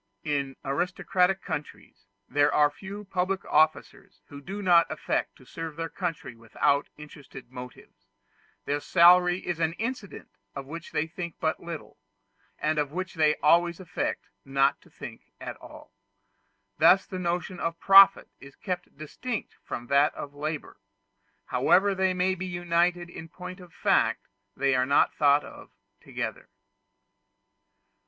[0.23, 5.89] In aristocratic countries there are few public officers who do not affect to serve their
[5.89, 8.07] country without interested motives.
[8.65, 11.99] Their salary is an incident of which they think but little,
[12.57, 15.93] and of which they always affect not to think at all.
[16.79, 20.77] Thus the notion of profit is kept distinct from that of labor;
[21.45, 24.25] however they may be united in point of fact,
[24.57, 26.49] they are not thought of together.